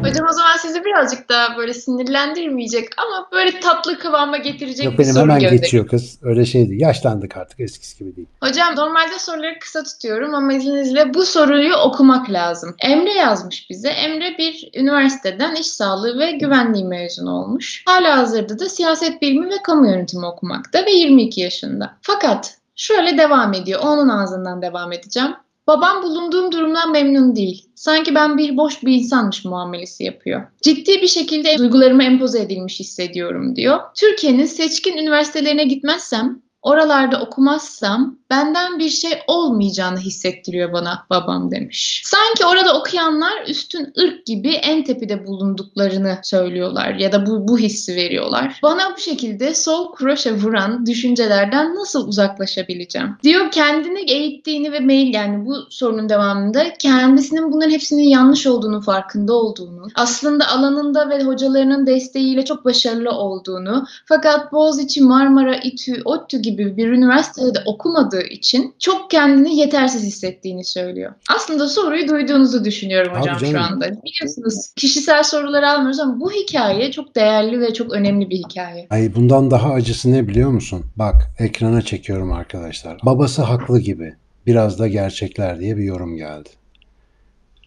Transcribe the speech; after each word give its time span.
Hocam 0.00 0.26
o 0.30 0.32
zaman 0.32 0.56
sizi 0.56 0.84
birazcık 0.84 1.28
daha 1.28 1.56
böyle 1.56 1.74
sinirlendirmeyecek 1.74 2.88
ama 2.96 3.28
böyle 3.32 3.60
tatlı 3.60 3.98
kıvama 3.98 4.36
getirecek 4.36 4.84
Yok 4.84 4.94
bir 4.94 4.98
benim 4.98 5.12
soru 5.12 5.22
hemen 5.22 5.40
göndereyim. 5.40 5.62
geçiyor 5.62 5.88
kız. 5.88 6.18
Öyle 6.22 6.46
şeydi. 6.46 6.74
Yaşlandık 6.82 7.36
artık 7.36 7.60
eskisi 7.60 7.98
gibi 7.98 8.16
değil. 8.16 8.28
Hocam 8.42 8.76
normalde 8.76 9.18
soruları 9.18 9.58
kısa 9.60 9.82
tutuyorum 9.82 10.34
ama 10.34 10.52
izninizle 10.52 11.14
bu 11.14 11.26
soruyu 11.26 11.74
okumak 11.74 12.30
lazım. 12.30 12.74
Emre 12.82 13.12
yazmış 13.12 13.70
bize. 13.70 13.88
Emre 13.88 14.38
bir 14.38 14.70
üniversiteden 14.74 15.54
iş 15.54 15.66
sağlığı 15.66 16.18
ve 16.18 16.30
güvenliği 16.32 16.84
mezunu 16.84 17.30
olmuş. 17.30 17.82
Hala 17.86 18.16
hazırda 18.16 18.58
da 18.58 18.68
siyaset 18.68 19.22
bilimi 19.22 19.46
ve 19.46 19.62
kamu 19.64 19.86
yönetimi 19.86 20.26
okumakta 20.26 20.86
ve 20.86 20.90
22 20.90 21.40
yaşında. 21.40 21.96
Fakat 22.02 22.58
şöyle 22.76 23.18
devam 23.18 23.54
ediyor. 23.54 23.80
Onun 23.84 24.08
ağzından 24.08 24.62
devam 24.62 24.92
edeceğim. 24.92 25.34
Babam 25.66 26.02
bulunduğum 26.02 26.52
durumdan 26.52 26.92
memnun 26.92 27.36
değil. 27.36 27.68
Sanki 27.74 28.14
ben 28.14 28.38
bir 28.38 28.56
boş 28.56 28.82
bir 28.82 28.92
insanmış 28.92 29.44
muamelesi 29.44 30.04
yapıyor. 30.04 30.42
Ciddi 30.62 31.02
bir 31.02 31.06
şekilde 31.06 31.58
duygularıma 31.58 32.02
empoze 32.02 32.40
edilmiş 32.40 32.80
hissediyorum 32.80 33.56
diyor. 33.56 33.80
Türkiye'nin 33.94 34.46
seçkin 34.46 34.96
üniversitelerine 34.96 35.64
gitmezsem, 35.64 36.42
oralarda 36.62 37.20
okumazsam 37.22 38.18
benden 38.30 38.78
bir 38.78 38.88
şey 38.88 39.12
olmayacağını 39.26 39.98
hissettiriyor 39.98 40.72
bana 40.72 41.06
babam 41.10 41.50
demiş. 41.50 42.02
Sanki 42.04 42.46
orada 42.46 42.78
okuyanlar 42.78 43.46
üstün 43.46 43.92
ırk 43.98 44.26
gibi 44.26 44.50
en 44.50 44.84
tepede 44.84 45.26
bulunduklarını 45.26 46.18
söylüyorlar 46.22 46.94
ya 46.94 47.12
da 47.12 47.26
bu, 47.26 47.48
bu 47.48 47.58
hissi 47.58 47.96
veriyorlar. 47.96 48.58
Bana 48.62 48.94
bu 48.96 49.00
şekilde 49.00 49.54
sol 49.54 49.94
kroşe 49.94 50.34
vuran 50.34 50.86
düşüncelerden 50.86 51.74
nasıl 51.74 52.08
uzaklaşabileceğim? 52.08 53.16
Diyor 53.22 53.50
kendini 53.50 54.10
eğittiğini 54.10 54.72
ve 54.72 54.80
mail 54.80 55.14
yani 55.14 55.46
bu 55.46 55.54
sorunun 55.70 56.08
devamında 56.08 56.72
kendisinin 56.78 57.52
bunların 57.52 57.70
hepsinin 57.70 58.02
yanlış 58.02 58.46
olduğunu 58.46 58.80
farkında 58.80 59.32
olduğunu, 59.32 59.86
aslında 59.94 60.48
alanında 60.48 61.08
ve 61.10 61.22
hocalarının 61.22 61.86
desteğiyle 61.86 62.44
çok 62.44 62.64
başarılı 62.64 63.10
olduğunu 63.10 63.84
fakat 64.04 64.52
Boğaziçi, 64.52 65.00
Marmara, 65.02 65.56
İTÜ, 65.56 66.02
ODTÜ 66.04 66.38
gibi 66.38 66.76
bir 66.76 66.88
üniversitede 66.88 67.62
okumadığı 67.66 68.15
için 68.22 68.74
çok 68.78 69.10
kendini 69.10 69.56
yetersiz 69.56 70.02
hissettiğini 70.02 70.64
söylüyor. 70.64 71.12
Aslında 71.36 71.68
soruyu 71.68 72.08
duyduğunuzu 72.08 72.64
düşünüyorum 72.64 73.16
hocam 73.16 73.38
şu 73.40 73.60
anda. 73.60 73.90
Biliyorsunuz 74.04 74.72
kişisel 74.76 75.22
soruları 75.22 75.70
almıyoruz 75.70 76.00
ama 76.00 76.20
bu 76.20 76.32
hikaye 76.32 76.92
çok 76.92 77.16
değerli 77.16 77.60
ve 77.60 77.74
çok 77.74 77.92
önemli 77.92 78.30
bir 78.30 78.36
hikaye. 78.36 78.86
Ay 78.90 79.14
bundan 79.14 79.50
daha 79.50 79.72
acısı 79.72 80.12
ne 80.12 80.28
biliyor 80.28 80.50
musun? 80.50 80.84
Bak 80.96 81.14
ekrana 81.38 81.82
çekiyorum 81.82 82.32
arkadaşlar. 82.32 82.98
Babası 83.02 83.42
haklı 83.42 83.80
gibi. 83.80 84.14
Biraz 84.46 84.78
da 84.78 84.88
gerçekler 84.88 85.60
diye 85.60 85.76
bir 85.76 85.84
yorum 85.84 86.16
geldi. 86.16 86.48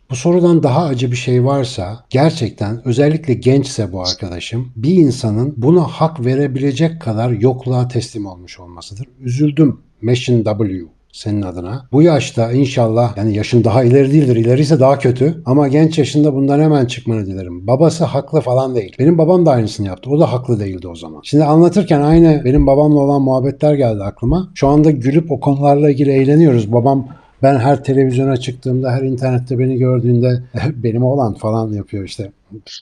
Bu 0.10 0.16
sorudan 0.16 0.64
daha 0.64 0.86
acı 0.86 1.12
bir 1.12 1.16
şey 1.16 1.46
varsa 1.46 2.06
gerçekten 2.10 2.88
özellikle 2.88 3.34
gençse 3.34 3.92
bu 3.92 4.02
arkadaşım 4.02 4.72
bir 4.76 4.94
insanın 4.94 5.54
buna 5.58 5.84
hak 5.84 6.26
verebilecek 6.26 7.02
kadar 7.02 7.30
yokluğa 7.30 7.88
teslim 7.88 8.26
olmuş 8.26 8.60
olmasıdır. 8.60 9.08
Üzüldüm 9.20 9.82
Mission 10.02 10.44
W 10.44 10.86
senin 11.12 11.42
adına. 11.42 11.86
Bu 11.92 12.02
yaşta 12.02 12.52
inşallah 12.52 13.18
yani 13.18 13.36
yaşın 13.36 13.64
daha 13.64 13.84
ileri 13.84 14.12
değildir. 14.12 14.36
İleriyse 14.36 14.80
daha 14.80 15.00
kötü. 15.00 15.42
Ama 15.46 15.68
genç 15.68 15.98
yaşında 15.98 16.34
bundan 16.34 16.60
hemen 16.60 16.86
çıkmanı 16.86 17.26
dilerim. 17.26 17.68
Babası 17.68 18.04
haklı 18.04 18.42
falan 18.42 18.76
değil. 18.76 18.96
Benim 19.00 19.18
babam 19.18 19.46
da 19.46 19.52
aynısını 19.52 19.88
yaptı. 19.88 20.10
O 20.10 20.20
da 20.20 20.34
haklı 20.34 20.60
değildi 20.60 20.88
o 20.88 20.96
zaman. 20.96 21.22
Şimdi 21.24 21.44
anlatırken 21.44 22.02
aynı 22.02 22.42
benim 22.46 22.68
babamla 22.68 23.00
olan 23.00 23.22
muhabbetler 23.22 23.74
geldi 23.74 24.04
aklıma. 24.04 24.50
Şu 24.56 24.68
anda 24.68 24.92
gülüp 24.92 25.32
o 25.32 25.40
konularla 25.40 25.90
ilgili 25.90 26.12
eğleniyoruz. 26.12 26.74
Babam 26.74 27.08
ben 27.44 27.60
her 27.60 27.84
televizyona 27.84 28.38
çıktığımda, 28.38 28.92
her 28.92 29.02
internette 29.02 29.60
beni 29.60 29.78
gördüğünde 29.78 30.44
benim 30.76 31.04
oğlan 31.04 31.34
falan 31.34 31.74
yapıyor 31.74 32.04
işte. 32.04 32.32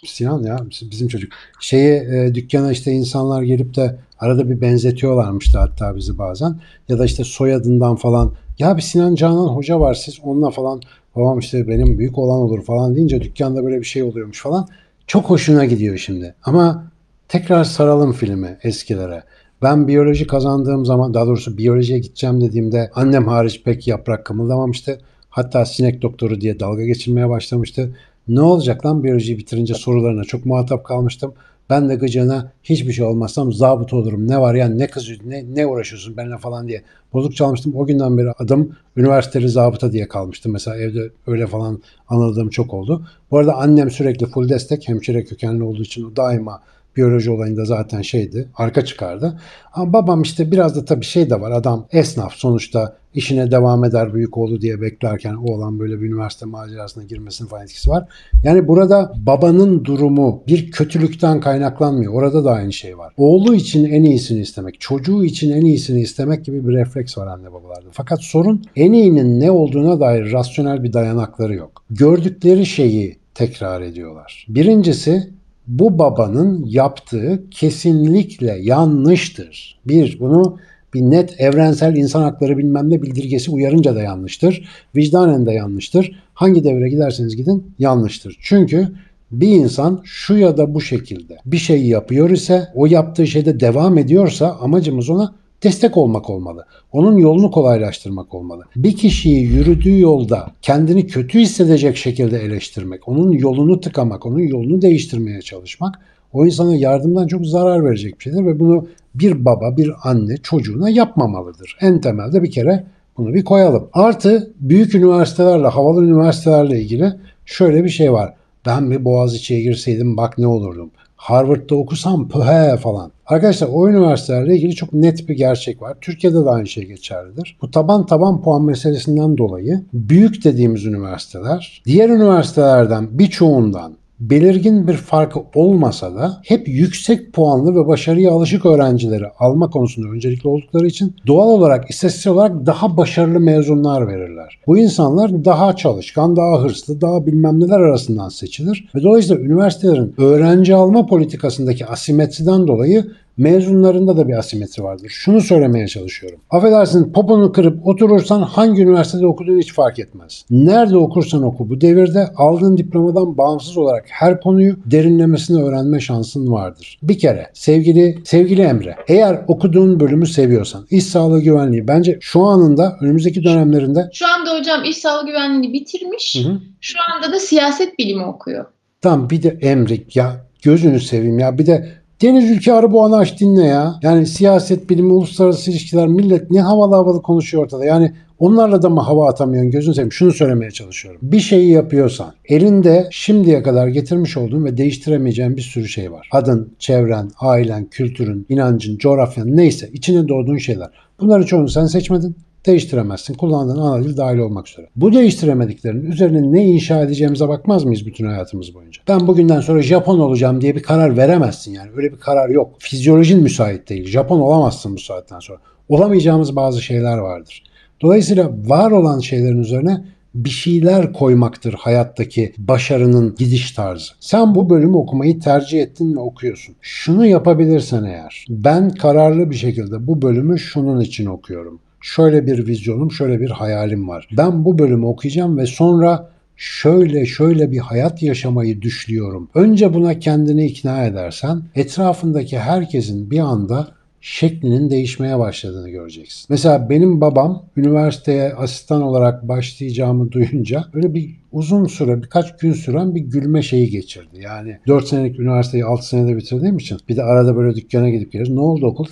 Sinan 0.05 0.43
ya 0.43 0.57
bizim 0.91 1.07
çocuk. 1.07 1.31
Şeyi 1.59 1.91
e, 1.91 2.35
dükkana 2.35 2.71
işte 2.71 2.91
insanlar 2.91 3.41
gelip 3.41 3.75
de 3.75 3.95
arada 4.19 4.49
bir 4.49 4.61
benzetiyorlarmış 4.61 5.53
da 5.53 5.61
hatta 5.61 5.95
bizi 5.95 6.17
bazen. 6.17 6.59
Ya 6.89 6.99
da 6.99 7.05
işte 7.05 7.23
soyadından 7.23 7.95
falan. 7.95 8.31
Ya 8.59 8.77
bir 8.77 8.81
Sinan 8.81 9.15
Canan 9.15 9.47
hoca 9.47 9.79
var 9.79 9.93
siz 9.93 10.19
onunla 10.23 10.49
falan. 10.49 10.81
Babam 11.15 11.39
işte 11.39 11.67
benim 11.67 11.97
büyük 11.97 12.17
olan 12.17 12.39
olur 12.39 12.63
falan 12.63 12.95
deyince 12.95 13.21
dükkanda 13.21 13.63
böyle 13.63 13.79
bir 13.79 13.85
şey 13.85 14.03
oluyormuş 14.03 14.41
falan. 14.41 14.67
Çok 15.07 15.29
hoşuna 15.29 15.65
gidiyor 15.65 15.97
şimdi. 15.97 16.35
Ama 16.43 16.91
tekrar 17.27 17.63
saralım 17.63 18.13
filmi 18.13 18.57
eskilere. 18.63 19.23
Ben 19.61 19.87
biyoloji 19.87 20.27
kazandığım 20.27 20.85
zaman 20.85 21.13
daha 21.13 21.27
doğrusu 21.27 21.57
biyolojiye 21.57 21.99
gideceğim 21.99 22.41
dediğimde 22.41 22.91
annem 22.95 23.27
hariç 23.27 23.63
pek 23.63 23.87
yaprak 23.87 24.25
kımıldamamıştı. 24.25 24.99
Hatta 25.29 25.65
sinek 25.65 26.01
doktoru 26.01 26.41
diye 26.41 26.59
dalga 26.59 26.83
geçirmeye 26.85 27.29
başlamıştı. 27.29 27.95
Ne 28.27 28.41
olacak 28.41 28.85
lan 28.85 29.03
biyolojiyi 29.03 29.37
bitirince 29.37 29.73
sorularına 29.73 30.23
çok 30.23 30.45
muhatap 30.45 30.85
kalmıştım. 30.85 31.33
Ben 31.69 31.89
de 31.89 31.95
gıcığına 31.95 32.51
hiçbir 32.63 32.93
şey 32.93 33.05
olmazsam 33.05 33.53
zabıt 33.53 33.93
olurum. 33.93 34.27
Ne 34.27 34.41
var 34.41 34.55
ya 34.55 34.69
ne 34.69 34.87
kızıyorsun 34.87 35.29
ne, 35.29 35.55
ne 35.55 35.65
uğraşıyorsun 35.65 36.17
benimle 36.17 36.37
falan 36.37 36.67
diye. 36.67 36.83
Bozuk 37.13 37.35
çalmıştım. 37.35 37.75
O 37.75 37.85
günden 37.85 38.17
beri 38.17 38.31
adım 38.31 38.75
üniversiteli 38.95 39.49
zabıta 39.49 39.91
diye 39.91 40.07
kalmıştı. 40.07 40.49
Mesela 40.49 40.77
evde 40.77 41.09
öyle 41.27 41.47
falan 41.47 41.81
anladığım 42.07 42.49
çok 42.49 42.73
oldu. 42.73 43.07
Bu 43.31 43.37
arada 43.37 43.55
annem 43.55 43.91
sürekli 43.91 44.25
full 44.25 44.49
destek 44.49 44.87
hemşire 44.87 45.23
kökenli 45.23 45.63
olduğu 45.63 45.81
için 45.81 46.03
o 46.03 46.15
daima 46.15 46.61
biyoloji 46.97 47.31
olayında 47.31 47.65
zaten 47.65 48.01
şeydi, 48.01 48.49
arka 48.55 48.85
çıkardı. 48.85 49.39
Ama 49.73 49.93
babam 49.93 50.21
işte 50.21 50.51
biraz 50.51 50.75
da 50.75 50.85
tabii 50.85 51.05
şey 51.05 51.29
de 51.29 51.41
var. 51.41 51.51
Adam 51.51 51.87
esnaf 51.91 52.33
sonuçta 52.33 52.95
işine 53.13 53.51
devam 53.51 53.83
eder 53.83 54.13
büyük 54.13 54.37
oğlu 54.37 54.61
diye 54.61 54.81
beklerken 54.81 55.33
oğlan 55.33 55.79
böyle 55.79 56.01
bir 56.01 56.07
üniversite 56.07 56.45
macerasına 56.45 57.03
girmesinin 57.03 57.49
falan 57.49 57.63
etkisi 57.63 57.89
var. 57.89 58.07
Yani 58.43 58.67
burada 58.67 59.13
babanın 59.15 59.85
durumu 59.85 60.43
bir 60.47 60.71
kötülükten 60.71 61.39
kaynaklanmıyor. 61.39 62.13
Orada 62.13 62.45
da 62.45 62.51
aynı 62.51 62.73
şey 62.73 62.97
var. 62.97 63.13
Oğlu 63.17 63.55
için 63.55 63.85
en 63.85 64.03
iyisini 64.03 64.39
istemek, 64.39 64.79
çocuğu 64.79 65.23
için 65.23 65.51
en 65.51 65.65
iyisini 65.65 66.01
istemek 66.01 66.45
gibi 66.45 66.67
bir 66.67 66.73
refleks 66.73 67.17
var 67.17 67.27
anne 67.27 67.53
babalarda. 67.53 67.89
Fakat 67.91 68.21
sorun 68.21 68.63
en 68.75 68.93
iyinin 68.93 69.39
ne 69.39 69.51
olduğuna 69.51 69.99
dair 69.99 70.31
rasyonel 70.31 70.83
bir 70.83 70.93
dayanakları 70.93 71.55
yok. 71.55 71.83
Gördükleri 71.89 72.65
şeyi 72.65 73.17
tekrar 73.35 73.81
ediyorlar. 73.81 74.45
Birincisi 74.49 75.36
bu 75.67 75.99
babanın 75.99 76.65
yaptığı 76.65 77.43
kesinlikle 77.51 78.57
yanlıştır. 78.61 79.79
Bir, 79.85 80.17
bunu 80.19 80.57
bir 80.93 81.01
net 81.01 81.41
evrensel 81.41 81.95
insan 81.95 82.21
hakları 82.21 82.57
bilmem 82.57 82.89
ne 82.89 83.01
bildirgesi 83.01 83.51
uyarınca 83.51 83.95
da 83.95 84.01
yanlıştır. 84.01 84.69
Vicdanen 84.95 85.45
de 85.45 85.51
yanlıştır. 85.51 86.23
Hangi 86.33 86.63
devre 86.63 86.89
giderseniz 86.89 87.35
gidin 87.35 87.71
yanlıştır. 87.79 88.37
Çünkü 88.41 88.87
bir 89.31 89.47
insan 89.47 90.01
şu 90.03 90.37
ya 90.37 90.57
da 90.57 90.73
bu 90.73 90.81
şekilde 90.81 91.37
bir 91.45 91.57
şeyi 91.57 91.87
yapıyor 91.87 92.29
ise 92.29 92.67
o 92.75 92.85
yaptığı 92.85 93.27
şeyde 93.27 93.59
devam 93.59 93.97
ediyorsa 93.97 94.57
amacımız 94.61 95.09
ona 95.09 95.35
destek 95.63 95.97
olmak 95.97 96.29
olmalı. 96.29 96.65
Onun 96.91 97.17
yolunu 97.17 97.51
kolaylaştırmak 97.51 98.33
olmalı. 98.33 98.63
Bir 98.75 98.95
kişiyi 98.95 99.43
yürüdüğü 99.43 99.99
yolda 99.99 100.51
kendini 100.61 101.07
kötü 101.07 101.39
hissedecek 101.39 101.97
şekilde 101.97 102.39
eleştirmek, 102.39 103.07
onun 103.07 103.31
yolunu 103.31 103.81
tıkamak, 103.81 104.25
onun 104.25 104.39
yolunu 104.39 104.81
değiştirmeye 104.81 105.41
çalışmak 105.41 105.99
o 106.33 106.45
insana 106.45 106.75
yardımdan 106.75 107.27
çok 107.27 107.45
zarar 107.45 107.85
verecek 107.85 108.17
bir 108.17 108.23
şeydir 108.23 108.45
ve 108.45 108.59
bunu 108.59 108.87
bir 109.15 109.45
baba, 109.45 109.77
bir 109.77 109.91
anne 110.03 110.37
çocuğuna 110.37 110.89
yapmamalıdır. 110.89 111.77
En 111.81 112.01
temelde 112.01 112.43
bir 112.43 112.51
kere 112.51 112.83
bunu 113.17 113.33
bir 113.33 113.43
koyalım. 113.43 113.89
Artı 113.93 114.53
büyük 114.59 114.95
üniversitelerle, 114.95 115.67
havalı 115.67 116.03
üniversitelerle 116.03 116.81
ilgili 116.81 117.13
şöyle 117.45 117.83
bir 117.83 117.89
şey 117.89 118.13
var. 118.13 118.33
Ben 118.65 118.91
bir 118.91 119.05
Boğaziçi'ye 119.05 119.61
girseydim 119.61 120.17
bak 120.17 120.37
ne 120.37 120.47
olurdum. 120.47 120.91
Harvard'da 121.17 121.75
okusam 121.75 122.29
pöhe 122.29 122.77
falan. 122.77 123.11
Arkadaşlar 123.25 123.69
o 123.71 123.89
üniversitelerle 123.89 124.55
ilgili 124.55 124.75
çok 124.75 124.93
net 124.93 125.29
bir 125.29 125.35
gerçek 125.35 125.81
var. 125.81 125.97
Türkiye'de 126.01 126.45
de 126.45 126.49
aynı 126.49 126.67
şey 126.67 126.83
geçerlidir. 126.85 127.57
Bu 127.61 127.71
taban 127.71 128.05
taban 128.05 128.41
puan 128.41 128.61
meselesinden 128.61 129.37
dolayı 129.37 129.83
büyük 129.93 130.43
dediğimiz 130.43 130.85
üniversiteler 130.85 131.81
diğer 131.85 132.09
üniversitelerden 132.09 133.19
birçoğundan 133.19 133.93
belirgin 134.19 134.87
bir 134.87 134.93
farkı 134.93 135.39
olmasa 135.55 136.15
da 136.15 136.41
hep 136.45 136.67
yüksek 136.67 137.33
puanlı 137.33 137.75
ve 137.75 137.87
başarıya 137.87 138.31
alışık 138.31 138.65
öğrencileri 138.65 139.25
alma 139.39 139.69
konusunda 139.69 140.07
öncelikli 140.07 140.47
oldukları 140.47 140.87
için 140.87 141.15
doğal 141.27 141.47
olarak 141.47 141.89
istatistik 141.89 142.31
olarak 142.31 142.65
daha 142.65 142.97
başarılı 142.97 143.39
mezunlar 143.39 144.07
verirler. 144.07 144.59
Bu 144.67 144.77
insanlar 144.77 145.45
daha 145.45 145.75
çalışkan, 145.75 146.35
daha 146.35 146.63
hırslı, 146.63 147.01
daha 147.01 147.25
bilmem 147.25 147.59
neler 147.59 147.79
arasından 147.79 148.29
seçilir 148.29 148.89
ve 148.95 149.03
dolayısıyla 149.03 149.43
üniversitelerin 149.43 150.13
öğrenci 150.17 150.75
alma 150.75 151.05
politikasındaki 151.05 151.85
asimetriden 151.85 152.67
dolayı 152.67 153.05
mezunlarında 153.37 154.17
da 154.17 154.27
bir 154.27 154.37
asimetri 154.37 154.83
vardır. 154.83 155.09
Şunu 155.09 155.41
söylemeye 155.41 155.87
çalışıyorum. 155.87 156.39
Affedersin 156.49 157.11
poponu 157.11 157.51
kırıp 157.51 157.87
oturursan 157.87 158.41
hangi 158.41 158.81
üniversitede 158.81 159.27
okuduğun 159.27 159.59
hiç 159.59 159.73
fark 159.73 159.99
etmez. 159.99 160.45
Nerede 160.49 160.97
okursan 160.97 161.43
oku 161.43 161.69
bu 161.69 161.81
devirde 161.81 162.27
aldığın 162.35 162.77
diplomadan 162.77 163.37
bağımsız 163.37 163.77
olarak 163.77 164.05
her 164.09 164.41
konuyu 164.41 164.75
derinlemesine 164.85 165.63
öğrenme 165.63 165.99
şansın 165.99 166.51
vardır. 166.51 166.99
Bir 167.03 167.19
kere 167.19 167.47
sevgili 167.53 168.19
sevgili 168.25 168.61
Emre 168.61 168.95
eğer 169.07 169.41
okuduğun 169.47 169.99
bölümü 169.99 170.27
seviyorsan 170.27 170.87
iş 170.89 171.03
sağlığı 171.03 171.41
güvenliği 171.41 171.87
bence 171.87 172.17
şu 172.21 172.41
anında 172.43 172.97
önümüzdeki 173.01 173.43
dönemlerinde 173.43 174.09
Şu 174.13 174.27
anda 174.27 174.59
hocam 174.59 174.83
iş 174.83 174.97
sağlığı 174.97 175.27
güvenliğini 175.27 175.73
bitirmiş. 175.73 176.35
Hı 176.43 176.49
hı. 176.49 176.59
Şu 176.81 176.97
anda 177.15 177.35
da 177.35 177.39
siyaset 177.39 177.99
bilimi 177.99 178.25
okuyor. 178.25 178.65
Tamam 179.01 179.29
bir 179.29 179.43
de 179.43 179.57
Emre 179.61 179.97
ya 180.13 180.47
gözünü 180.63 180.99
seveyim 180.99 181.39
ya 181.39 181.57
bir 181.57 181.65
de 181.65 181.96
Deniz 182.21 182.51
Ülke 182.51 182.91
bu 182.91 183.05
aç 183.05 183.39
dinle 183.39 183.63
ya. 183.63 183.99
Yani 184.01 184.25
siyaset 184.27 184.89
bilimi, 184.89 185.13
uluslararası 185.13 185.71
ilişkiler 185.71 186.07
millet 186.07 186.51
ne 186.51 186.61
havalı 186.61 186.95
havalı 186.95 187.21
konuşuyor 187.21 187.63
ortada. 187.63 187.85
Yani 187.85 188.13
onlarla 188.39 188.81
da 188.81 188.89
mı 188.89 189.01
hava 189.01 189.29
atamıyorsun 189.29 189.71
gözünü 189.71 189.95
seveyim. 189.95 190.11
Şunu 190.11 190.31
söylemeye 190.31 190.71
çalışıyorum. 190.71 191.21
Bir 191.23 191.39
şeyi 191.39 191.71
yapıyorsan 191.71 192.33
elinde 192.45 193.07
şimdiye 193.11 193.63
kadar 193.63 193.87
getirmiş 193.87 194.37
olduğun 194.37 194.65
ve 194.65 194.77
değiştiremeyeceğin 194.77 195.57
bir 195.57 195.61
sürü 195.61 195.87
şey 195.87 196.11
var. 196.11 196.29
Adın, 196.31 196.71
çevren, 196.79 197.31
ailen, 197.39 197.85
kültürün, 197.85 198.45
inancın, 198.49 198.97
coğrafyan 198.97 199.57
neyse 199.57 199.89
içine 199.93 200.27
doğduğun 200.27 200.57
şeyler. 200.57 200.89
Bunları 201.19 201.45
çoğunu 201.45 201.69
sen 201.69 201.85
seçmedin 201.85 202.35
değiştiremezsin. 202.67 203.33
Kullandığın 203.33 203.77
ana 203.77 204.03
dil 204.03 204.17
dahil 204.17 204.37
olmak 204.37 204.69
üzere. 204.69 204.87
Bu 204.95 205.13
değiştiremediklerin 205.13 206.05
üzerine 206.05 206.51
ne 206.51 206.65
inşa 206.65 207.01
edeceğimize 207.01 207.47
bakmaz 207.47 207.83
mıyız 207.83 208.05
bütün 208.05 208.25
hayatımız 208.25 208.73
boyunca? 208.73 209.01
Ben 209.07 209.27
bugünden 209.27 209.61
sonra 209.61 209.81
Japon 209.81 210.19
olacağım 210.19 210.61
diye 210.61 210.75
bir 210.75 210.83
karar 210.83 211.17
veremezsin 211.17 211.73
yani. 211.73 211.89
Öyle 211.95 212.11
bir 212.11 212.19
karar 212.19 212.49
yok. 212.49 212.75
Fizyolojin 212.79 213.43
müsait 213.43 213.89
değil. 213.89 214.05
Japon 214.05 214.39
olamazsın 214.39 214.95
bu 214.95 214.99
saatten 214.99 215.39
sonra. 215.39 215.59
Olamayacağımız 215.89 216.55
bazı 216.55 216.81
şeyler 216.81 217.17
vardır. 217.17 217.63
Dolayısıyla 218.01 218.51
var 218.65 218.91
olan 218.91 219.19
şeylerin 219.19 219.61
üzerine 219.61 220.03
bir 220.35 220.49
şeyler 220.49 221.13
koymaktır 221.13 221.73
hayattaki 221.73 222.53
başarının 222.57 223.35
gidiş 223.37 223.71
tarzı. 223.71 224.13
Sen 224.19 224.55
bu 224.55 224.69
bölümü 224.69 224.97
okumayı 224.97 225.39
tercih 225.39 225.81
ettin 225.81 226.15
ve 226.15 226.19
okuyorsun. 226.19 226.75
Şunu 226.81 227.25
yapabilirsen 227.25 228.03
eğer, 228.03 228.45
ben 228.49 228.89
kararlı 228.89 229.49
bir 229.49 229.55
şekilde 229.55 230.07
bu 230.07 230.21
bölümü 230.21 230.59
şunun 230.59 231.01
için 231.01 231.25
okuyorum 231.25 231.79
şöyle 232.01 232.47
bir 232.47 232.67
vizyonum, 232.67 233.11
şöyle 233.11 233.41
bir 233.41 233.49
hayalim 233.49 234.07
var. 234.07 234.27
Ben 234.37 234.65
bu 234.65 234.79
bölümü 234.79 235.05
okuyacağım 235.05 235.57
ve 235.57 235.65
sonra 235.65 236.29
şöyle 236.57 237.25
şöyle 237.25 237.71
bir 237.71 237.79
hayat 237.79 238.23
yaşamayı 238.23 238.81
düşlüyorum. 238.81 239.49
Önce 239.55 239.93
buna 239.93 240.19
kendini 240.19 240.65
ikna 240.65 241.05
edersen 241.05 241.61
etrafındaki 241.75 242.59
herkesin 242.59 243.31
bir 243.31 243.39
anda 243.39 243.96
şeklinin 244.27 244.89
değişmeye 244.89 245.39
başladığını 245.39 245.89
göreceksin. 245.89 246.45
Mesela 246.49 246.89
benim 246.89 247.21
babam 247.21 247.65
üniversiteye 247.77 248.53
asistan 248.53 249.01
olarak 249.01 249.47
başlayacağımı 249.47 250.31
duyunca 250.31 250.85
böyle 250.93 251.13
bir 251.13 251.35
uzun 251.51 251.85
süre 251.85 252.23
birkaç 252.23 252.57
gün 252.57 252.73
süren 252.73 253.15
bir 253.15 253.21
gülme 253.21 253.61
şeyi 253.61 253.89
geçirdi. 253.89 254.39
Yani 254.41 254.77
4 254.87 255.07
senelik 255.07 255.39
üniversiteyi 255.39 255.85
6 255.85 256.07
senede 256.07 256.37
bitirdiğim 256.37 256.77
için 256.77 256.97
bir 257.09 257.15
de 257.15 257.23
arada 257.23 257.55
böyle 257.55 257.75
dükkana 257.75 258.09
gidip 258.09 258.31
geliyoruz. 258.31 258.53
Ne 258.53 258.59
oldu 258.59 258.85
okul? 258.85 259.05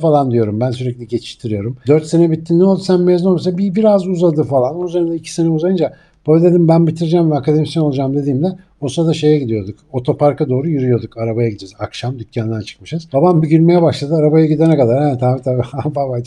Falan 0.00 0.30
diyorum. 0.30 0.60
Ben 0.60 0.70
sürekli 0.70 1.06
geçiştiriyorum. 1.08 1.76
4 1.86 2.06
sene 2.06 2.30
bitti 2.30 2.58
ne 2.58 2.64
oldu 2.64 2.80
sen 2.80 3.00
mezun 3.00 3.30
olursa 3.30 3.58
bir 3.58 3.74
biraz 3.74 4.08
uzadı 4.08 4.42
falan. 4.42 4.86
Üzerinde 4.86 5.16
2 5.16 5.34
sene 5.34 5.48
uzayınca 5.48 5.96
böyle 6.28 6.44
dedim 6.44 6.68
ben 6.68 6.86
bitireceğim 6.86 7.30
ve 7.30 7.34
akademisyen 7.34 7.82
olacağım 7.82 8.16
dediğimde 8.16 8.56
o 8.80 8.88
sırada 8.88 9.14
şeye 9.14 9.38
gidiyorduk. 9.38 9.78
Otoparka 9.92 10.48
doğru 10.48 10.68
yürüyorduk. 10.68 11.18
Arabaya 11.18 11.48
gideceğiz. 11.48 11.74
Akşam 11.78 12.18
dükkandan 12.18 12.60
çıkmışız. 12.60 13.08
Babam 13.12 13.42
bir 13.42 13.48
gülmeye 13.48 13.82
başladı. 13.82 14.14
Arabaya 14.14 14.46
gidene 14.46 14.76
kadar. 14.76 15.12
He 15.14 15.18
tabii 15.18 15.42
tabii. 15.42 15.62
Baba 15.94 16.18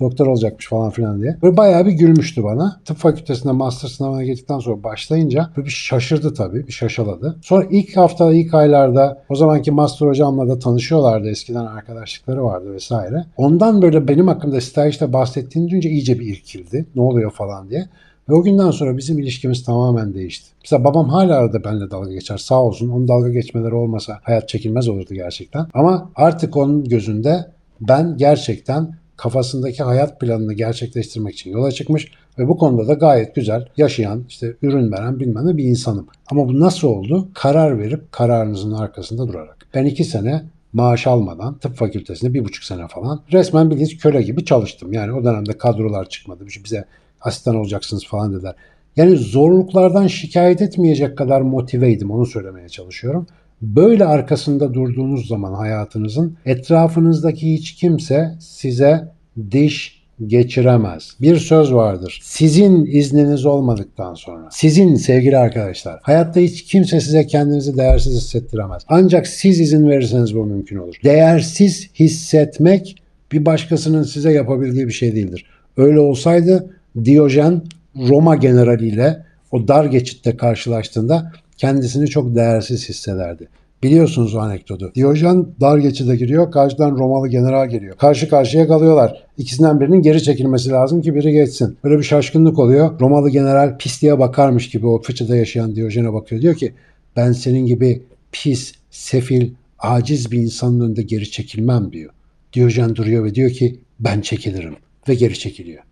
doktor 0.00 0.26
olacakmış 0.26 0.68
falan 0.68 0.90
filan 0.90 1.20
diye. 1.20 1.36
Böyle 1.42 1.56
bayağı 1.56 1.86
bir 1.86 1.92
gülmüştü 1.92 2.44
bana. 2.44 2.80
Tıp 2.84 2.96
fakültesinde 2.96 3.52
master 3.52 3.88
sınavına 3.88 4.24
geçtikten 4.24 4.58
sonra 4.58 4.82
başlayınca 4.82 5.50
böyle 5.56 5.66
bir 5.66 5.72
şaşırdı 5.72 6.34
tabii. 6.34 6.66
Bir 6.66 6.72
şaşaladı. 6.72 7.36
Sonra 7.42 7.66
ilk 7.70 7.96
hafta, 7.96 8.32
ilk 8.32 8.54
aylarda 8.54 9.22
o 9.28 9.34
zamanki 9.34 9.70
master 9.70 10.06
hocamla 10.06 10.48
da 10.48 10.58
tanışıyorlardı. 10.58 11.28
Eskiden 11.28 11.66
arkadaşlıkları 11.66 12.44
vardı 12.44 12.72
vesaire. 12.72 13.24
Ondan 13.36 13.82
böyle 13.82 14.08
benim 14.08 14.28
hakkımda 14.28 14.60
stajda 14.60 15.12
bahsettiğini 15.12 15.70
duyunca 15.70 15.90
iyice 15.90 16.20
bir 16.20 16.26
irkildi. 16.26 16.86
Ne 16.94 17.02
oluyor 17.02 17.30
falan 17.30 17.70
diye. 17.70 17.88
Ve 18.28 18.34
o 18.34 18.42
günden 18.42 18.70
sonra 18.70 18.96
bizim 18.96 19.18
ilişkimiz 19.18 19.64
tamamen 19.64 20.14
değişti. 20.14 20.48
Mesela 20.64 20.84
babam 20.84 21.08
hala 21.08 21.36
arada 21.36 21.64
benimle 21.64 21.90
dalga 21.90 22.12
geçer 22.12 22.36
sağ 22.36 22.62
olsun. 22.62 22.88
Onun 22.88 23.08
dalga 23.08 23.28
geçmeleri 23.28 23.74
olmasa 23.74 24.20
hayat 24.22 24.48
çekilmez 24.48 24.88
olurdu 24.88 25.14
gerçekten. 25.14 25.66
Ama 25.74 26.10
artık 26.14 26.56
onun 26.56 26.84
gözünde 26.84 27.46
ben 27.80 28.16
gerçekten 28.16 28.94
kafasındaki 29.16 29.82
hayat 29.82 30.20
planını 30.20 30.52
gerçekleştirmek 30.52 31.34
için 31.34 31.50
yola 31.50 31.72
çıkmış 31.72 32.12
ve 32.38 32.48
bu 32.48 32.56
konuda 32.56 32.88
da 32.88 32.94
gayet 32.94 33.34
güzel 33.34 33.68
yaşayan, 33.76 34.24
işte 34.28 34.56
ürün 34.62 34.92
veren 34.92 35.20
bilmem 35.20 35.46
ne 35.46 35.56
bir 35.56 35.64
insanım. 35.64 36.06
Ama 36.30 36.48
bu 36.48 36.60
nasıl 36.60 36.88
oldu? 36.88 37.28
Karar 37.34 37.78
verip 37.78 38.12
kararınızın 38.12 38.72
arkasında 38.72 39.28
durarak. 39.28 39.66
Ben 39.74 39.84
iki 39.84 40.04
sene 40.04 40.42
maaş 40.72 41.06
almadan 41.06 41.58
tıp 41.58 41.76
fakültesinde 41.76 42.34
bir 42.34 42.44
buçuk 42.44 42.64
sene 42.64 42.88
falan 42.88 43.20
resmen 43.32 43.70
bildiğiniz 43.70 43.98
köle 43.98 44.22
gibi 44.22 44.44
çalıştım. 44.44 44.92
Yani 44.92 45.12
o 45.12 45.24
dönemde 45.24 45.58
kadrolar 45.58 46.08
çıkmadı. 46.08 46.44
Bize 46.64 46.84
asistan 47.20 47.56
olacaksınız 47.56 48.06
falan 48.06 48.34
dediler. 48.34 48.54
Yani 48.96 49.16
zorluklardan 49.16 50.06
şikayet 50.06 50.62
etmeyecek 50.62 51.18
kadar 51.18 51.40
motiveydim 51.40 52.10
onu 52.10 52.26
söylemeye 52.26 52.68
çalışıyorum. 52.68 53.26
Böyle 53.62 54.04
arkasında 54.04 54.74
durduğunuz 54.74 55.28
zaman 55.28 55.52
hayatınızın 55.52 56.36
etrafınızdaki 56.46 57.52
hiç 57.52 57.74
kimse 57.74 58.34
size 58.40 59.08
diş 59.50 59.98
geçiremez. 60.26 61.16
Bir 61.20 61.36
söz 61.36 61.72
vardır. 61.74 62.20
Sizin 62.22 62.86
izniniz 62.86 63.46
olmadıktan 63.46 64.14
sonra, 64.14 64.48
sizin 64.50 64.94
sevgili 64.94 65.36
arkadaşlar, 65.36 66.00
hayatta 66.02 66.40
hiç 66.40 66.64
kimse 66.64 67.00
size 67.00 67.26
kendinizi 67.26 67.76
değersiz 67.76 68.16
hissettiremez. 68.16 68.82
Ancak 68.88 69.26
siz 69.26 69.60
izin 69.60 69.88
verirseniz 69.88 70.34
bu 70.34 70.44
mümkün 70.44 70.76
olur. 70.76 70.94
Değersiz 71.04 71.90
hissetmek 71.94 73.02
bir 73.32 73.46
başkasının 73.46 74.02
size 74.02 74.32
yapabildiği 74.32 74.86
bir 74.86 74.92
şey 74.92 75.14
değildir. 75.14 75.44
Öyle 75.76 76.00
olsaydı 76.00 76.77
Diyojen 77.04 77.62
Roma 78.08 78.36
generaliyle 78.36 79.24
o 79.52 79.68
dar 79.68 79.84
geçitte 79.84 80.36
karşılaştığında 80.36 81.32
kendisini 81.56 82.06
çok 82.06 82.34
değersiz 82.34 82.88
hissederdi. 82.88 83.48
Biliyorsunuz 83.82 84.34
o 84.34 84.38
anekdotu. 84.38 84.92
Diyojen 84.94 85.46
dar 85.60 85.78
geçide 85.78 86.16
giriyor, 86.16 86.52
karşıdan 86.52 86.90
Romalı 86.90 87.28
general 87.28 87.68
geliyor. 87.68 87.96
Karşı 87.96 88.28
karşıya 88.28 88.66
kalıyorlar. 88.66 89.24
İkisinden 89.38 89.80
birinin 89.80 90.02
geri 90.02 90.22
çekilmesi 90.22 90.70
lazım 90.70 91.02
ki 91.02 91.14
biri 91.14 91.32
geçsin. 91.32 91.78
Böyle 91.84 91.98
bir 91.98 92.02
şaşkınlık 92.02 92.58
oluyor. 92.58 93.00
Romalı 93.00 93.30
general 93.30 93.78
pisliğe 93.78 94.18
bakarmış 94.18 94.70
gibi 94.70 94.86
o 94.86 95.02
fıçıda 95.02 95.36
yaşayan 95.36 95.74
Diyojen'e 95.76 96.12
bakıyor. 96.12 96.42
Diyor 96.42 96.54
ki 96.54 96.72
ben 97.16 97.32
senin 97.32 97.66
gibi 97.66 98.02
pis, 98.32 98.72
sefil, 98.90 99.50
aciz 99.78 100.32
bir 100.32 100.38
insanın 100.38 100.80
önünde 100.80 101.02
geri 101.02 101.30
çekilmem 101.30 101.92
diyor. 101.92 102.10
Diyojen 102.52 102.96
duruyor 102.96 103.24
ve 103.24 103.34
diyor 103.34 103.50
ki 103.50 103.80
ben 104.00 104.20
çekilirim 104.20 104.76
ve 105.08 105.14
geri 105.14 105.38
çekiliyor. 105.38 105.82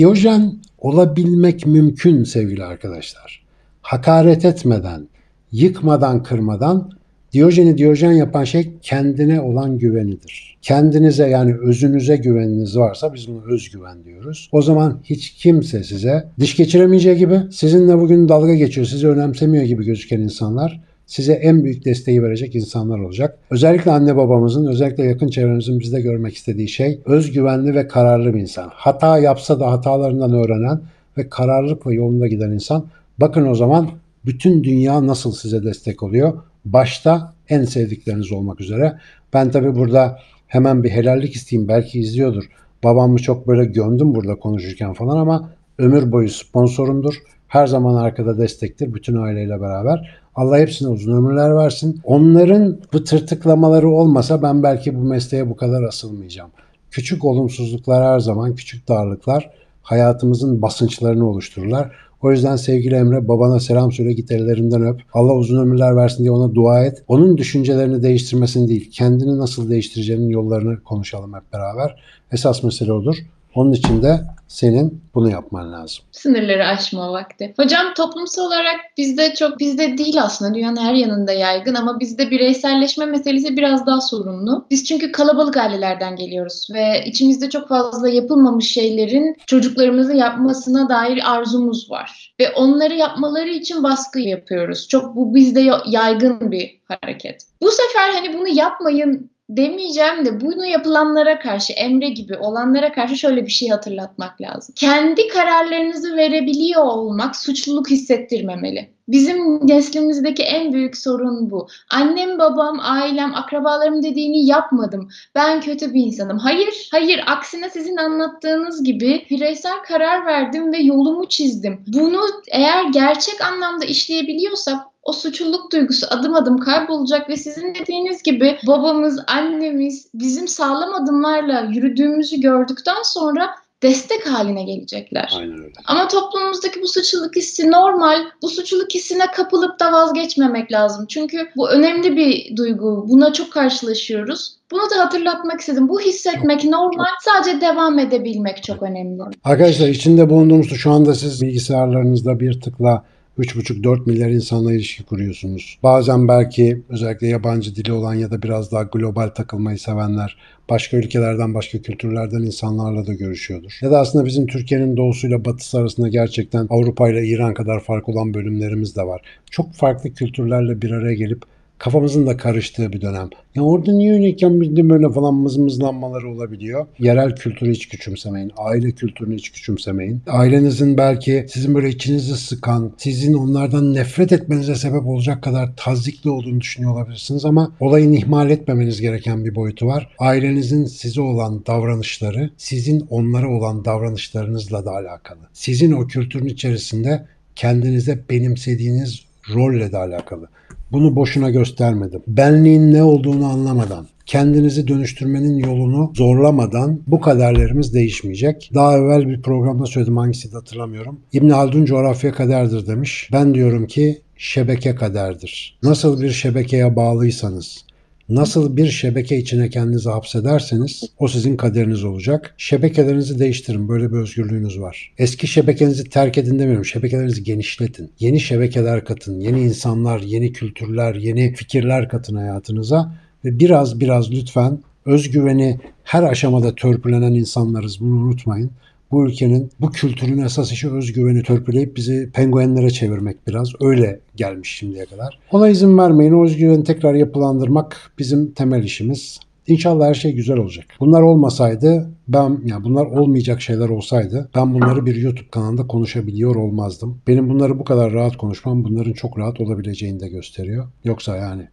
Diyojen 0.00 0.54
olabilmek 0.78 1.66
mümkün 1.66 2.24
sevgili 2.24 2.64
arkadaşlar. 2.64 3.42
Hakaret 3.82 4.44
etmeden, 4.44 5.08
yıkmadan, 5.52 6.22
kırmadan 6.22 6.90
Diyojen'i 7.32 7.78
Diyojen 7.78 8.12
yapan 8.12 8.44
şey 8.44 8.72
kendine 8.82 9.40
olan 9.40 9.78
güvenidir. 9.78 10.58
Kendinize 10.62 11.28
yani 11.28 11.54
özünüze 11.58 12.16
güveniniz 12.16 12.78
varsa 12.78 13.14
biz 13.14 13.28
buna 13.28 13.44
özgüven 13.44 14.04
diyoruz. 14.04 14.48
O 14.52 14.62
zaman 14.62 15.00
hiç 15.04 15.30
kimse 15.30 15.84
size 15.84 16.28
diş 16.40 16.56
geçiremeyeceği 16.56 17.16
gibi 17.16 17.40
sizinle 17.50 17.98
bugün 17.98 18.28
dalga 18.28 18.54
geçiyor, 18.54 18.86
sizi 18.86 19.08
önemsemiyor 19.08 19.64
gibi 19.64 19.84
gözüken 19.84 20.20
insanlar 20.20 20.80
size 21.10 21.32
en 21.32 21.64
büyük 21.64 21.84
desteği 21.84 22.22
verecek 22.22 22.54
insanlar 22.54 22.98
olacak. 22.98 23.38
Özellikle 23.50 23.90
anne 23.90 24.16
babamızın, 24.16 24.66
özellikle 24.66 25.04
yakın 25.04 25.28
çevremizin 25.28 25.80
bizde 25.80 26.00
görmek 26.00 26.34
istediği 26.34 26.68
şey 26.68 27.00
özgüvenli 27.04 27.74
ve 27.74 27.88
kararlı 27.88 28.34
bir 28.34 28.40
insan. 28.40 28.70
Hata 28.74 29.18
yapsa 29.18 29.60
da 29.60 29.72
hatalarından 29.72 30.32
öğrenen 30.32 30.80
ve 31.18 31.28
kararlılıkla 31.28 31.92
yolunda 31.92 32.26
giden 32.26 32.50
insan. 32.50 32.86
Bakın 33.18 33.46
o 33.46 33.54
zaman 33.54 33.90
bütün 34.26 34.64
dünya 34.64 35.06
nasıl 35.06 35.32
size 35.32 35.64
destek 35.64 36.02
oluyor? 36.02 36.32
Başta 36.64 37.34
en 37.48 37.64
sevdikleriniz 37.64 38.32
olmak 38.32 38.60
üzere. 38.60 38.98
Ben 39.34 39.50
tabii 39.50 39.74
burada 39.74 40.18
hemen 40.46 40.82
bir 40.82 40.90
helallik 40.90 41.34
isteyeyim. 41.34 41.68
Belki 41.68 42.00
izliyordur. 42.00 42.44
Babamı 42.84 43.18
çok 43.18 43.48
böyle 43.48 43.64
gömdüm 43.64 44.14
burada 44.14 44.34
konuşurken 44.34 44.92
falan 44.92 45.16
ama 45.16 45.50
ömür 45.78 46.12
boyu 46.12 46.28
sponsorumdur. 46.28 47.14
Her 47.48 47.66
zaman 47.66 47.94
arkada 47.94 48.38
destektir 48.38 48.94
bütün 48.94 49.16
aileyle 49.16 49.60
beraber. 49.60 50.20
Allah 50.40 50.58
hepsine 50.58 50.88
uzun 50.88 51.16
ömürler 51.16 51.56
versin. 51.56 52.00
Onların 52.04 52.78
bu 52.92 53.04
tırtıklamaları 53.04 53.90
olmasa 53.90 54.42
ben 54.42 54.62
belki 54.62 54.94
bu 54.94 55.00
mesleğe 55.00 55.50
bu 55.50 55.56
kadar 55.56 55.82
asılmayacağım. 55.82 56.50
Küçük 56.90 57.24
olumsuzluklar 57.24 58.04
her 58.04 58.20
zaman, 58.20 58.54
küçük 58.54 58.88
darlıklar 58.88 59.50
hayatımızın 59.82 60.62
basınçlarını 60.62 61.28
oluştururlar. 61.28 61.92
O 62.22 62.30
yüzden 62.30 62.56
sevgili 62.56 62.94
Emre 62.94 63.28
babana 63.28 63.60
selam 63.60 63.92
söyle 63.92 64.12
git 64.12 64.32
ellerinden 64.32 64.82
öp. 64.82 65.02
Allah 65.14 65.34
uzun 65.34 65.62
ömürler 65.62 65.96
versin 65.96 66.18
diye 66.18 66.30
ona 66.30 66.54
dua 66.54 66.84
et. 66.84 67.02
Onun 67.08 67.38
düşüncelerini 67.38 68.02
değiştirmesini 68.02 68.68
değil, 68.68 68.90
kendini 68.92 69.38
nasıl 69.38 69.70
değiştireceğinin 69.70 70.28
yollarını 70.28 70.80
konuşalım 70.80 71.34
hep 71.34 71.52
beraber. 71.52 72.02
Esas 72.32 72.62
mesele 72.62 72.92
odur. 72.92 73.16
Onun 73.54 73.72
için 73.72 74.02
de 74.02 74.20
senin 74.48 75.02
bunu 75.14 75.30
yapman 75.30 75.72
lazım. 75.72 76.04
Sınırları 76.12 76.66
aşma 76.66 77.12
vakti. 77.12 77.54
Hocam 77.56 77.94
toplumsal 77.96 78.46
olarak 78.46 78.76
bizde 78.98 79.34
çok 79.34 79.58
bizde 79.58 79.98
değil 79.98 80.22
aslında 80.22 80.54
dünyanın 80.54 80.76
her 80.76 80.94
yanında 80.94 81.32
yaygın 81.32 81.74
ama 81.74 82.00
bizde 82.00 82.30
bireyselleşme 82.30 83.06
meselesi 83.06 83.56
biraz 83.56 83.86
daha 83.86 84.00
sorunlu. 84.00 84.66
Biz 84.70 84.84
çünkü 84.84 85.12
kalabalık 85.12 85.56
ailelerden 85.56 86.16
geliyoruz 86.16 86.68
ve 86.74 87.04
içimizde 87.06 87.50
çok 87.50 87.68
fazla 87.68 88.08
yapılmamış 88.08 88.70
şeylerin 88.70 89.36
çocuklarımızın 89.46 90.14
yapmasına 90.14 90.88
dair 90.88 91.34
arzumuz 91.34 91.90
var. 91.90 92.34
Ve 92.40 92.50
onları 92.50 92.94
yapmaları 92.94 93.50
için 93.50 93.82
baskı 93.82 94.20
yapıyoruz. 94.20 94.88
Çok 94.88 95.16
bu 95.16 95.34
bizde 95.34 95.70
yaygın 95.86 96.50
bir 96.50 96.80
hareket. 96.88 97.42
Bu 97.62 97.70
sefer 97.70 98.10
hani 98.12 98.38
bunu 98.38 98.48
yapmayın 98.48 99.30
demeyeceğim 99.56 100.24
de 100.24 100.40
bunu 100.40 100.66
yapılanlara 100.66 101.38
karşı 101.38 101.72
Emre 101.72 102.08
gibi 102.08 102.36
olanlara 102.36 102.92
karşı 102.92 103.16
şöyle 103.16 103.46
bir 103.46 103.50
şey 103.50 103.68
hatırlatmak 103.68 104.40
lazım. 104.40 104.74
Kendi 104.78 105.28
kararlarınızı 105.28 106.16
verebiliyor 106.16 106.82
olmak 106.82 107.36
suçluluk 107.36 107.90
hissettirmemeli. 107.90 108.90
Bizim 109.08 109.66
neslimizdeki 109.68 110.42
en 110.42 110.72
büyük 110.72 110.96
sorun 110.96 111.50
bu. 111.50 111.68
Annem, 111.90 112.38
babam, 112.38 112.80
ailem, 112.82 113.34
akrabalarım 113.34 114.02
dediğini 114.02 114.46
yapmadım. 114.46 115.08
Ben 115.34 115.60
kötü 115.60 115.94
bir 115.94 116.00
insanım. 116.00 116.38
Hayır, 116.38 116.88
hayır. 116.92 117.24
Aksine 117.26 117.70
sizin 117.70 117.96
anlattığınız 117.96 118.84
gibi 118.84 119.26
bireysel 119.30 119.82
karar 119.88 120.26
verdim 120.26 120.72
ve 120.72 120.78
yolumu 120.78 121.28
çizdim. 121.28 121.84
Bunu 121.86 122.20
eğer 122.52 122.84
gerçek 122.84 123.40
anlamda 123.40 123.84
işleyebiliyorsak 123.84 124.89
o 125.02 125.12
suçluluk 125.12 125.72
duygusu 125.72 126.06
adım 126.10 126.34
adım 126.34 126.58
kaybolacak 126.58 127.28
ve 127.28 127.36
sizin 127.36 127.74
dediğiniz 127.74 128.22
gibi 128.22 128.58
babamız, 128.66 129.20
annemiz 129.26 130.08
bizim 130.14 130.48
sağlam 130.48 130.94
adımlarla 130.94 131.60
yürüdüğümüzü 131.60 132.40
gördükten 132.40 133.02
sonra 133.04 133.50
destek 133.82 134.26
haline 134.26 134.62
gelecekler. 134.62 135.32
Aynen 135.38 135.58
öyle. 135.58 135.72
Ama 135.86 136.08
toplumumuzdaki 136.08 136.82
bu 136.82 136.88
suçluluk 136.88 137.36
hissi 137.36 137.70
normal. 137.70 138.20
Bu 138.42 138.48
suçluluk 138.48 138.94
hissine 138.94 139.26
kapılıp 139.26 139.80
da 139.80 139.92
vazgeçmemek 139.92 140.72
lazım. 140.72 141.06
Çünkü 141.08 141.48
bu 141.56 141.70
önemli 141.70 142.16
bir 142.16 142.56
duygu. 142.56 143.04
Buna 143.08 143.32
çok 143.32 143.52
karşılaşıyoruz. 143.52 144.56
Bunu 144.70 144.80
da 144.80 145.04
hatırlatmak 145.04 145.60
istedim. 145.60 145.88
Bu 145.88 146.00
hissetmek 146.00 146.64
normal. 146.64 147.04
Sadece 147.24 147.60
devam 147.60 147.98
edebilmek 147.98 148.62
çok 148.62 148.82
önemli. 148.82 149.22
Arkadaşlar 149.44 149.88
içinde 149.88 150.30
bulunduğumuz 150.30 150.70
şu 150.76 150.90
anda 150.90 151.14
siz 151.14 151.42
bilgisayarlarınızda 151.42 152.40
bir 152.40 152.60
tıkla 152.60 153.04
3,5-4 153.40 154.06
milyar 154.06 154.30
insanla 154.30 154.72
ilişki 154.72 155.04
kuruyorsunuz. 155.04 155.78
Bazen 155.82 156.28
belki 156.28 156.82
özellikle 156.88 157.26
yabancı 157.26 157.76
dili 157.76 157.92
olan 157.92 158.14
ya 158.14 158.30
da 158.30 158.42
biraz 158.42 158.72
daha 158.72 158.82
global 158.82 159.28
takılmayı 159.28 159.78
sevenler 159.78 160.36
başka 160.70 160.96
ülkelerden, 160.96 161.54
başka 161.54 161.82
kültürlerden 161.82 162.42
insanlarla 162.42 163.06
da 163.06 163.14
görüşüyordur. 163.14 163.78
Ya 163.82 163.90
da 163.90 164.00
aslında 164.00 164.24
bizim 164.24 164.46
Türkiye'nin 164.46 164.96
doğusuyla 164.96 165.44
batısı 165.44 165.78
arasında 165.78 166.08
gerçekten 166.08 166.66
Avrupa 166.70 167.10
ile 167.10 167.26
İran 167.26 167.54
kadar 167.54 167.80
fark 167.80 168.08
olan 168.08 168.34
bölümlerimiz 168.34 168.96
de 168.96 169.02
var. 169.02 169.20
Çok 169.50 169.74
farklı 169.74 170.14
kültürlerle 170.14 170.82
bir 170.82 170.90
araya 170.90 171.14
gelip 171.14 171.42
kafamızın 171.80 172.26
da 172.26 172.36
karıştığı 172.36 172.92
bir 172.92 173.00
dönem. 173.00 173.30
Ya 173.54 173.62
orada 173.62 173.92
niye 173.92 174.12
öyleyken 174.12 174.60
bildim 174.60 174.90
böyle 174.90 175.12
falan 175.12 175.34
mızmızlanmaları 175.34 176.30
olabiliyor. 176.30 176.86
Yerel 176.98 177.36
kültürü 177.36 177.70
hiç 177.70 177.88
küçümsemeyin. 177.88 178.52
Aile 178.56 178.92
kültürünü 178.92 179.34
hiç 179.34 179.52
küçümsemeyin. 179.52 180.22
Ailenizin 180.26 180.96
belki 180.98 181.46
sizin 181.48 181.74
böyle 181.74 181.88
içinizi 181.88 182.36
sıkan, 182.36 182.92
sizin 182.98 183.34
onlardan 183.34 183.94
nefret 183.94 184.32
etmenize 184.32 184.74
sebep 184.74 185.06
olacak 185.06 185.42
kadar 185.42 185.76
tazikli 185.76 186.30
olduğunu 186.30 186.60
düşünüyor 186.60 186.92
olabilirsiniz 186.92 187.44
ama 187.44 187.72
olayın 187.80 188.12
ihmal 188.12 188.50
etmemeniz 188.50 189.00
gereken 189.00 189.44
bir 189.44 189.54
boyutu 189.54 189.86
var. 189.86 190.08
Ailenizin 190.18 190.84
size 190.84 191.20
olan 191.20 191.66
davranışları, 191.66 192.50
sizin 192.56 193.06
onlara 193.10 193.48
olan 193.48 193.84
davranışlarınızla 193.84 194.84
da 194.84 194.90
alakalı. 194.90 195.40
Sizin 195.52 195.92
o 195.92 196.06
kültürün 196.06 196.46
içerisinde 196.46 197.26
kendinize 197.56 198.18
benimsediğiniz 198.30 199.20
rolle 199.54 199.92
de 199.92 199.96
alakalı. 199.96 200.48
Bunu 200.92 201.16
boşuna 201.16 201.50
göstermedim. 201.50 202.22
Benliğin 202.26 202.92
ne 202.92 203.02
olduğunu 203.02 203.46
anlamadan, 203.46 204.06
kendinizi 204.26 204.88
dönüştürmenin 204.88 205.58
yolunu 205.58 206.12
zorlamadan 206.14 207.00
bu 207.06 207.20
kaderlerimiz 207.20 207.94
değişmeyecek. 207.94 208.70
Daha 208.74 208.98
evvel 208.98 209.28
bir 209.28 209.42
programda 209.42 209.86
söyledim 209.86 210.16
hangisiydi 210.16 210.54
hatırlamıyorum. 210.54 211.20
İbn 211.32 211.48
Haldun 211.48 211.84
coğrafya 211.84 212.32
kaderdir 212.32 212.86
demiş. 212.86 213.30
Ben 213.32 213.54
diyorum 213.54 213.86
ki 213.86 214.18
şebeke 214.36 214.94
kaderdir. 214.94 215.78
Nasıl 215.82 216.22
bir 216.22 216.30
şebekeye 216.30 216.96
bağlıysanız, 216.96 217.84
Nasıl 218.30 218.76
bir 218.76 218.86
şebeke 218.86 219.38
içine 219.38 219.70
kendinizi 219.70 220.10
hapsederseniz 220.10 221.02
o 221.18 221.28
sizin 221.28 221.56
kaderiniz 221.56 222.04
olacak. 222.04 222.54
Şebekelerinizi 222.58 223.38
değiştirin. 223.38 223.88
Böyle 223.88 224.12
bir 224.12 224.16
özgürlüğünüz 224.16 224.80
var. 224.80 225.12
Eski 225.18 225.46
şebekenizi 225.46 226.04
terk 226.04 226.38
edin 226.38 226.58
demiyorum. 226.58 226.84
Şebekelerinizi 226.84 227.42
genişletin. 227.42 228.10
Yeni 228.20 228.40
şebekeler 228.40 229.04
katın. 229.04 229.40
Yeni 229.40 229.60
insanlar, 229.60 230.20
yeni 230.20 230.52
kültürler, 230.52 231.14
yeni 231.14 231.54
fikirler 231.54 232.08
katın 232.08 232.36
hayatınıza. 232.36 233.14
Ve 233.44 233.58
biraz 233.58 234.00
biraz 234.00 234.30
lütfen 234.30 234.78
özgüveni 235.06 235.80
her 236.04 236.22
aşamada 236.22 236.74
törpülenen 236.74 237.32
insanlarız. 237.32 238.00
Bunu 238.00 238.14
unutmayın 238.14 238.70
bu 239.10 239.26
ülkenin, 239.26 239.70
bu 239.80 239.90
kültürün 239.90 240.38
esas 240.38 240.72
işi 240.72 240.90
özgüveni 240.90 241.42
törpüleyip 241.42 241.96
bizi 241.96 242.30
penguenlere 242.32 242.90
çevirmek 242.90 243.46
biraz. 243.46 243.68
Öyle 243.80 244.20
gelmiş 244.36 244.76
şimdiye 244.76 245.04
kadar. 245.04 245.38
Ona 245.52 245.68
izin 245.68 245.98
vermeyin. 245.98 246.44
Özgüveni 246.44 246.84
tekrar 246.84 247.14
yapılandırmak 247.14 248.12
bizim 248.18 248.52
temel 248.52 248.84
işimiz. 248.84 249.40
İnşallah 249.66 250.08
her 250.08 250.14
şey 250.14 250.32
güzel 250.32 250.56
olacak. 250.56 250.86
Bunlar 251.00 251.22
olmasaydı 251.22 252.10
ben 252.28 252.50
ya 252.50 252.58
yani 252.64 252.84
bunlar 252.84 253.06
olmayacak 253.06 253.60
şeyler 253.60 253.88
olsaydı 253.88 254.50
ben 254.54 254.74
bunları 254.74 255.06
bir 255.06 255.16
YouTube 255.16 255.48
kanalında 255.50 255.86
konuşabiliyor 255.86 256.56
olmazdım. 256.56 257.22
Benim 257.26 257.48
bunları 257.48 257.78
bu 257.78 257.84
kadar 257.84 258.12
rahat 258.12 258.36
konuşmam 258.36 258.84
bunların 258.84 259.12
çok 259.12 259.38
rahat 259.38 259.60
olabileceğini 259.60 260.20
de 260.20 260.28
gösteriyor. 260.28 260.88
Yoksa 261.04 261.36
yani 261.36 261.68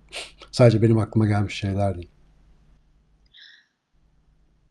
sadece 0.52 0.82
benim 0.82 0.98
aklıma 0.98 1.28
gelmiş 1.28 1.56
şeyler 1.56 1.96
değil. 1.96 2.10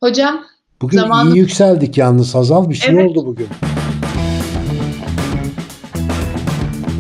Hocam 0.00 0.44
Bugün 0.83 0.99
Zamanı... 0.99 1.35
iyi 1.35 1.38
yükseldik 1.38 1.99
yalnız 1.99 2.35
Hazal 2.35 2.71
bir 2.71 2.75
şey 2.75 2.95
Evet. 2.95 3.11
oldu 3.11 3.26
bugün. 3.26 3.49